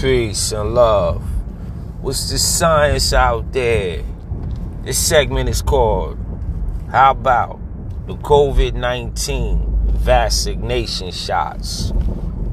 [0.00, 1.22] Peace and love.
[2.00, 4.02] What's the science out there?
[4.82, 6.16] This segment is called
[6.90, 7.60] How About
[8.06, 11.92] the COVID 19 Vaccination Shots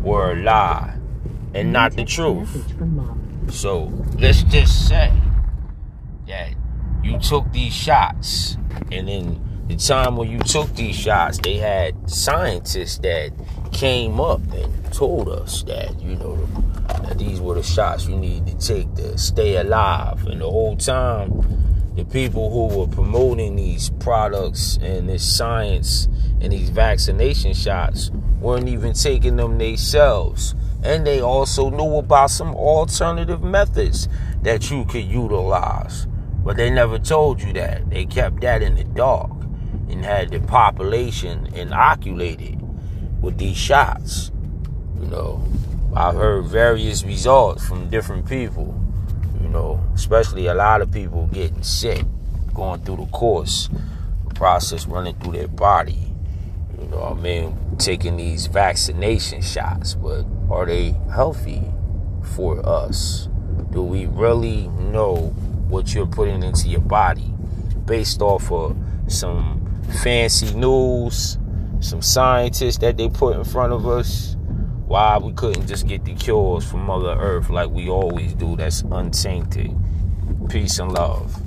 [0.01, 0.97] Were a Lie
[1.53, 2.75] and Not the Truth?
[3.49, 5.13] So let's just say
[6.27, 6.49] that
[7.01, 8.57] you took these shots,
[8.91, 13.31] and in the time when you took these shots, they had scientists that
[13.71, 16.35] came up and told us that, you know,
[17.07, 20.25] that these were the shots you need to take to stay alive.
[20.27, 21.31] And the whole time,
[21.95, 26.07] the people who were promoting these products and this science
[26.41, 30.53] and these vaccination shots weren't even taking them themselves.
[30.83, 34.07] And they also knew about some alternative methods
[34.43, 36.07] that you could utilize.
[36.43, 37.89] But they never told you that.
[37.89, 39.31] They kept that in the dark
[39.89, 42.61] and had the population inoculated
[43.21, 44.31] with these shots.
[44.99, 45.43] You know,
[45.97, 48.79] I've heard various results from different people.
[49.41, 52.05] You know, especially a lot of people getting sick,
[52.53, 53.69] going through the course,
[54.27, 56.13] the process running through their body.
[56.79, 61.63] You know, what I mean, taking these vaccination shots, but are they healthy
[62.35, 63.27] for us?
[63.71, 65.33] Do we really know
[65.67, 67.33] what you're putting into your body
[67.85, 71.37] based off of some fancy news,
[71.79, 74.35] some scientists that they put in front of us.
[74.87, 78.83] Why we couldn't just get the cures from Mother Earth like we always do, that's
[78.83, 79.75] untainted.
[80.49, 81.46] Peace and love.